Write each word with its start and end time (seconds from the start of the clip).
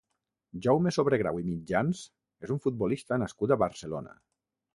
Jaume 0.65 0.93
Sobregrau 0.95 1.37
i 1.41 1.45
Mitjans 1.49 2.01
és 2.49 2.55
un 2.57 2.63
futbolista 2.65 3.21
nascut 3.27 3.55
a 3.55 3.61
Barcelona. 3.67 4.19